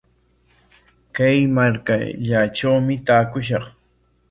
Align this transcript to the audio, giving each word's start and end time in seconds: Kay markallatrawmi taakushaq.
Kay 1.15 1.37
markallatrawmi 1.55 2.95
taakushaq. 3.07 3.65